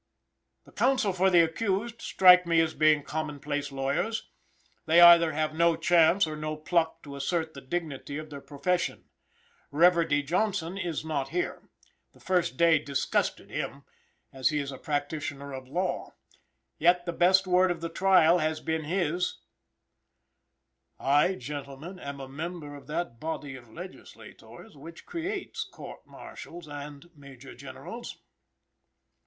The 0.63 0.71
counsel 0.71 1.13
for 1.13 1.29
the 1.29 1.41
accused 1.41 2.01
strike 2.01 2.47
me 2.47 2.59
as 2.59 2.73
being 2.73 3.03
commonplace 3.03 3.71
lawyers. 3.71 4.31
They 4.87 4.99
either 4.99 5.33
have 5.33 5.53
no 5.53 5.75
chance 5.75 6.25
or 6.25 6.35
no 6.35 6.57
pluck 6.57 7.03
to 7.03 7.15
assert 7.15 7.53
the 7.53 7.61
dignity 7.61 8.17
of 8.17 8.31
their 8.31 8.41
profession. 8.41 9.09
Reverdy 9.71 10.23
Johnson 10.23 10.75
is 10.75 11.05
not 11.05 11.29
here. 11.29 11.69
The 12.13 12.19
first 12.19 12.57
day 12.57 12.79
disgusted 12.79 13.51
him, 13.51 13.83
as 14.33 14.49
he 14.49 14.57
is 14.57 14.71
a 14.71 14.79
practitioner 14.79 15.53
of 15.53 15.67
law. 15.67 16.15
Yet 16.79 17.05
the 17.05 17.13
best 17.13 17.45
word 17.45 17.69
of 17.69 17.79
the 17.81 17.87
trial 17.87 18.39
has 18.39 18.59
been 18.59 18.85
his: 18.85 19.37
"I, 20.99 21.35
gentlemen, 21.35 21.99
am 21.99 22.19
a 22.19 22.27
member 22.27 22.75
of 22.75 22.87
that 22.87 23.19
body 23.19 23.55
of 23.55 23.69
legislators 23.69 24.75
which 24.75 25.05
creates 25.05 25.63
courts 25.63 26.07
martial 26.07 26.67
and 26.71 27.07
major 27.15 27.53
generals!" 27.53 28.17